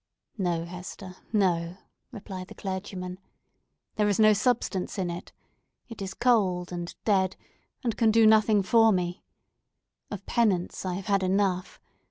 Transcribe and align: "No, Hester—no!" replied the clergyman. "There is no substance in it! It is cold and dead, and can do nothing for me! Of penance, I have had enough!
"No, 0.39 0.65
Hester—no!" 0.65 1.77
replied 2.11 2.47
the 2.47 2.55
clergyman. 2.55 3.19
"There 3.97 4.09
is 4.09 4.17
no 4.19 4.33
substance 4.33 4.97
in 4.97 5.11
it! 5.11 5.31
It 5.89 6.01
is 6.01 6.15
cold 6.15 6.71
and 6.71 6.95
dead, 7.05 7.35
and 7.83 7.95
can 7.95 8.09
do 8.09 8.25
nothing 8.25 8.63
for 8.63 8.91
me! 8.91 9.21
Of 10.09 10.25
penance, 10.25 10.87
I 10.87 10.95
have 10.95 11.05
had 11.05 11.21
enough! 11.21 11.79